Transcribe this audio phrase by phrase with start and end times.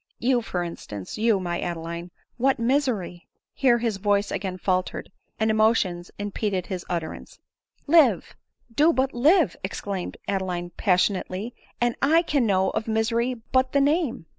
[0.17, 6.03] You, for instance, you, my Adeline, what misery —!"Here his voice again faltered, and emotion
[6.17, 7.37] impeded his utterance,
[7.85, 8.29] 180 ADELINE MOWBRAY."
[8.73, 13.81] Live— do but live," exclaimed Adeline passionately," and I can know of misery but the
[13.81, 14.25] name."